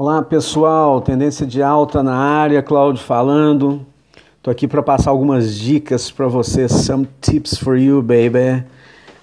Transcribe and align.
Olá 0.00 0.22
pessoal, 0.22 1.00
tendência 1.00 1.44
de 1.44 1.60
alta 1.60 2.04
na 2.04 2.14
área, 2.14 2.62
Claudio 2.62 3.02
falando. 3.02 3.84
Tô 4.40 4.48
aqui 4.48 4.68
para 4.68 4.80
passar 4.80 5.10
algumas 5.10 5.52
dicas 5.56 6.08
para 6.08 6.28
você, 6.28 6.68
some 6.68 7.08
tips 7.20 7.58
for 7.58 7.76
you, 7.76 8.00
baby. 8.00 8.64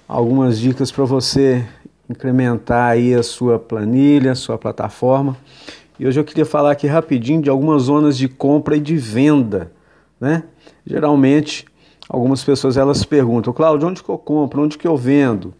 Algumas 0.06 0.58
dicas 0.58 0.92
para 0.92 1.06
você 1.06 1.66
incrementar 2.10 2.90
aí 2.90 3.14
a 3.14 3.22
sua 3.22 3.58
planilha, 3.58 4.32
a 4.32 4.34
sua 4.34 4.58
plataforma. 4.58 5.34
E 5.98 6.06
hoje 6.06 6.20
eu 6.20 6.24
queria 6.24 6.44
falar 6.44 6.72
aqui 6.72 6.86
rapidinho 6.86 7.40
de 7.40 7.48
algumas 7.48 7.84
zonas 7.84 8.14
de 8.14 8.28
compra 8.28 8.76
e 8.76 8.80
de 8.80 8.98
venda, 8.98 9.72
né? 10.20 10.42
Geralmente, 10.84 11.64
algumas 12.06 12.44
pessoas 12.44 12.76
elas 12.76 13.02
perguntam, 13.02 13.50
Claudio, 13.50 13.88
onde 13.88 14.02
que 14.02 14.10
eu 14.10 14.18
compro, 14.18 14.62
onde 14.62 14.76
que 14.76 14.86
eu 14.86 14.94
vendo? 14.94 15.54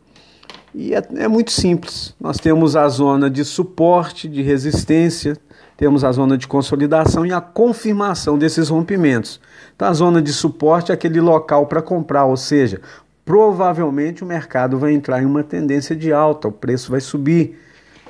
E 0.79 0.95
é, 0.95 1.03
é, 1.15 1.27
muito 1.27 1.51
simples. 1.51 2.15
Nós 2.21 2.37
temos 2.37 2.77
a 2.77 2.87
zona 2.87 3.31
de 3.31 3.43
suporte, 3.47 4.29
de 4.29 4.43
resistência, 4.43 5.35
temos 5.75 6.05
a 6.05 6.13
zona 6.13 6.37
de 6.37 6.47
consolidação 6.47 7.25
e 7.25 7.33
a 7.33 7.41
confirmação 7.41 8.37
desses 8.37 8.69
rompimentos. 8.69 9.41
Então, 9.75 9.89
a 9.89 9.93
zona 9.95 10.21
de 10.21 10.35
suporte 10.35 10.93
é 10.93 10.95
aquele 10.95 11.19
local 11.19 11.67
para 11.67 11.81
comprar, 11.81 12.27
ou 12.27 12.37
seja, 12.37 12.83
provavelmente 13.25 14.23
o 14.23 14.27
mercado 14.27 14.79
vai 14.79 14.93
entrar 14.93 15.23
em 15.23 15.25
uma 15.25 15.43
tendência 15.43 15.97
de 15.97 16.13
alta, 16.13 16.49
o 16.49 16.53
preço 16.53 16.91
vai 16.91 17.01
subir. 17.01 17.59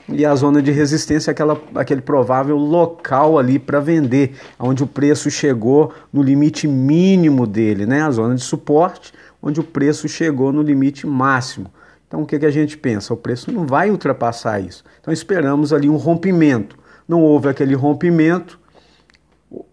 E 0.09 0.27
a 0.27 0.35
zona 0.35 0.61
de 0.61 0.73
resistência 0.73 1.31
é 1.31 1.33
aquela, 1.33 1.61
aquele 1.73 2.01
provável 2.01 2.57
local 2.57 3.39
ali 3.39 3.61
para 3.61 3.79
vender, 3.79 4.35
onde 4.59 4.83
o 4.83 4.89
preço 4.89 5.31
chegou 5.31 5.93
no 6.13 6.21
limite 6.21 6.67
mínimo 6.67 7.47
dele, 7.47 7.87
né? 7.87 8.03
A 8.03 8.11
zona 8.11 8.35
de 8.35 8.43
suporte, 8.43 9.13
onde 9.41 9.61
o 9.61 9.65
preço 9.65 10.09
chegou 10.09 10.53
no 10.53 10.63
limite 10.63 11.07
máximo. 11.07 11.71
Então 12.07 12.23
o 12.23 12.27
que, 12.27 12.39
que 12.39 12.47
a 12.47 12.51
gente 12.51 12.77
pensa? 12.77 13.13
O 13.13 13.17
preço 13.17 13.53
não 13.53 13.67
vai 13.67 13.91
ultrapassar 13.91 14.61
isso. 14.61 14.85
Então 15.01 15.13
esperamos 15.13 15.73
ali 15.73 15.89
um 15.89 15.97
rompimento. 15.97 16.79
Não 17.09 17.23
houve 17.23 17.49
aquele 17.49 17.75
rompimento, 17.75 18.59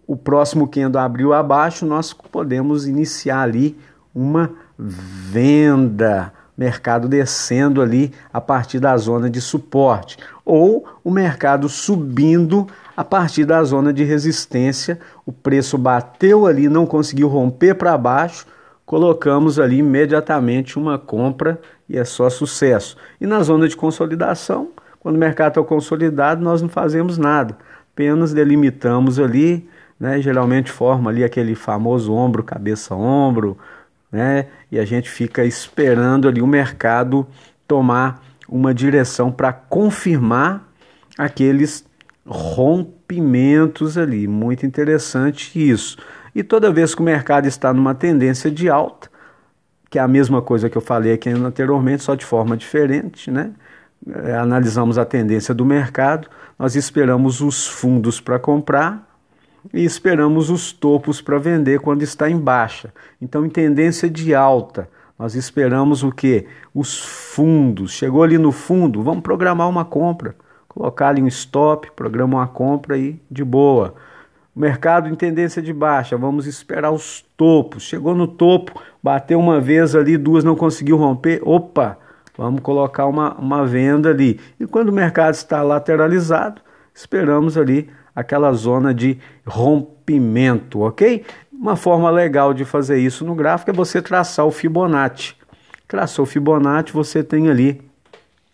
o 0.06 0.16
próximo 0.16 0.68
candle 0.68 1.00
abriu 1.00 1.32
abaixo, 1.32 1.84
nós 1.84 2.12
podemos 2.12 2.86
iniciar 2.86 3.40
ali 3.40 3.76
uma 4.14 4.52
venda, 4.78 6.32
mercado 6.56 7.08
descendo 7.08 7.82
ali 7.82 8.12
a 8.32 8.40
partir 8.40 8.78
da 8.78 8.96
zona 8.96 9.28
de 9.28 9.40
suporte, 9.40 10.16
ou 10.44 10.86
o 11.02 11.10
mercado 11.10 11.68
subindo 11.68 12.66
a 12.96 13.02
partir 13.02 13.44
da 13.44 13.62
zona 13.64 13.92
de 13.92 14.04
resistência, 14.04 15.00
o 15.26 15.32
preço 15.32 15.76
bateu 15.76 16.46
ali, 16.46 16.68
não 16.68 16.86
conseguiu 16.86 17.26
romper 17.26 17.74
para 17.74 17.98
baixo, 17.98 18.46
colocamos 18.84 19.58
ali 19.58 19.78
imediatamente 19.78 20.78
uma 20.78 20.98
compra 20.98 21.60
e 21.88 21.98
é 21.98 22.04
só 22.04 22.28
sucesso. 22.28 22.96
E 23.20 23.26
na 23.26 23.42
zona 23.42 23.68
de 23.68 23.76
consolidação, 23.76 24.70
quando 25.00 25.16
o 25.16 25.18
mercado 25.18 25.52
está 25.52 25.62
consolidado, 25.62 26.42
nós 26.42 26.62
não 26.62 26.68
fazemos 26.68 27.18
nada, 27.18 27.56
apenas 27.92 28.32
delimitamos 28.32 29.18
ali, 29.18 29.68
né, 29.98 30.20
geralmente 30.20 30.70
forma 30.70 31.10
ali 31.10 31.22
aquele 31.22 31.54
famoso 31.54 32.12
ombro, 32.12 32.42
cabeça-ombro, 32.42 33.56
né, 34.10 34.46
e 34.70 34.78
a 34.78 34.84
gente 34.84 35.10
fica 35.10 35.44
esperando 35.44 36.28
ali 36.28 36.40
o 36.40 36.46
mercado 36.46 37.26
tomar 37.66 38.22
uma 38.48 38.74
direção 38.74 39.32
para 39.32 39.52
confirmar 39.52 40.68
aqueles 41.18 41.84
rompimentos 42.26 43.98
ali. 43.98 44.26
Muito 44.26 44.66
interessante 44.66 45.52
isso. 45.58 45.96
E 46.34 46.42
toda 46.42 46.72
vez 46.72 46.94
que 46.94 47.00
o 47.00 47.04
mercado 47.04 47.46
está 47.46 47.72
numa 47.72 47.94
tendência 47.94 48.50
de 48.50 48.68
alta, 48.68 49.08
que 49.88 49.98
é 49.98 50.02
a 50.02 50.08
mesma 50.08 50.42
coisa 50.42 50.68
que 50.68 50.76
eu 50.76 50.82
falei 50.82 51.12
aqui 51.12 51.28
anteriormente, 51.30 52.02
só 52.02 52.14
de 52.14 52.24
forma 52.24 52.56
diferente, 52.56 53.30
né? 53.30 53.52
É, 54.24 54.34
analisamos 54.36 54.98
a 54.98 55.04
tendência 55.04 55.54
do 55.54 55.64
mercado, 55.64 56.28
nós 56.58 56.76
esperamos 56.76 57.40
os 57.40 57.66
fundos 57.66 58.20
para 58.20 58.38
comprar 58.38 59.08
e 59.72 59.82
esperamos 59.84 60.50
os 60.50 60.72
topos 60.72 61.22
para 61.22 61.38
vender 61.38 61.80
quando 61.80 62.02
está 62.02 62.28
em 62.28 62.36
baixa. 62.36 62.92
Então, 63.20 63.46
em 63.46 63.48
tendência 63.48 64.10
de 64.10 64.34
alta, 64.34 64.88
nós 65.18 65.34
esperamos 65.34 66.02
o 66.02 66.12
que? 66.12 66.46
Os 66.74 66.98
fundos. 67.02 67.92
Chegou 67.92 68.22
ali 68.22 68.36
no 68.36 68.52
fundo, 68.52 69.02
vamos 69.02 69.22
programar 69.22 69.68
uma 69.68 69.84
compra, 69.84 70.36
colocar 70.68 71.08
ali 71.08 71.22
um 71.22 71.28
stop, 71.28 71.90
programa 71.92 72.38
uma 72.38 72.48
compra 72.48 72.96
aí 72.96 73.20
de 73.30 73.44
boa. 73.44 73.94
O 74.54 74.60
mercado 74.60 75.08
em 75.08 75.14
tendência 75.14 75.60
de 75.60 75.72
baixa, 75.72 76.16
vamos 76.16 76.46
esperar 76.46 76.92
os 76.92 77.24
topos. 77.36 77.82
Chegou 77.82 78.14
no 78.14 78.28
topo, 78.28 78.80
bateu 79.02 79.38
uma 79.40 79.60
vez 79.60 79.96
ali, 79.96 80.16
duas 80.16 80.44
não 80.44 80.54
conseguiu 80.54 80.96
romper. 80.96 81.40
Opa, 81.42 81.98
vamos 82.38 82.60
colocar 82.60 83.06
uma, 83.06 83.34
uma 83.34 83.66
venda 83.66 84.10
ali. 84.10 84.38
E 84.60 84.66
quando 84.66 84.90
o 84.90 84.92
mercado 84.92 85.34
está 85.34 85.60
lateralizado, 85.62 86.62
esperamos 86.94 87.58
ali 87.58 87.90
aquela 88.14 88.52
zona 88.52 88.94
de 88.94 89.18
rompimento, 89.44 90.82
ok? 90.82 91.24
Uma 91.52 91.74
forma 91.74 92.08
legal 92.10 92.54
de 92.54 92.64
fazer 92.64 92.98
isso 92.98 93.24
no 93.24 93.34
gráfico 93.34 93.70
é 93.70 93.74
você 93.74 94.00
traçar 94.00 94.46
o 94.46 94.52
Fibonacci. 94.52 95.34
Traçou 95.88 96.22
o 96.22 96.26
Fibonacci, 96.26 96.92
você 96.92 97.24
tem 97.24 97.48
ali 97.48 97.82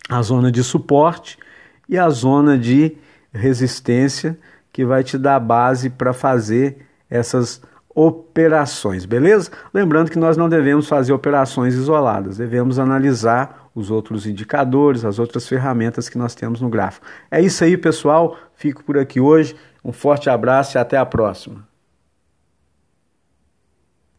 a 0.09 0.23
zona 0.23 0.51
de 0.51 0.65
suporte 0.65 1.39
e 1.89 1.99
a 1.99 2.09
zona 2.09 2.57
de 2.57 2.97
resistência 3.33 4.39
que 4.73 4.85
vai 4.85 5.03
te 5.03 5.19
dar 5.19 5.41
base 5.41 5.91
para 5.91 6.13
fazer 6.13 6.87
essas 7.09 7.61
operações, 7.95 9.05
beleza? 9.05 9.51
Lembrando 9.75 10.11
que 10.11 10.19
nós 10.19 10.37
não 10.37 10.49
devemos 10.49 10.89
fazer 10.89 11.13
operações 11.13 11.75
isoladas, 11.75 12.37
devemos 12.37 12.79
analisar 12.79 13.71
os 13.75 13.91
outros 13.91 14.27
indicadores, 14.27 15.05
as 15.05 15.19
outras 15.19 15.49
ferramentas 15.49 16.09
que 16.09 16.19
nós 16.19 16.35
temos 16.35 16.61
no 16.61 16.69
gráfico. 16.69 17.07
É 17.31 17.41
isso 17.41 17.63
aí, 17.65 17.77
pessoal. 17.77 18.37
Fico 18.55 18.85
por 18.85 18.99
aqui 18.99 19.21
hoje. 19.21 19.57
Um 19.85 19.93
forte 19.93 20.29
abraço 20.29 20.77
e 20.77 20.79
até 20.79 20.97
a 20.97 21.07
próxima. 21.07 21.70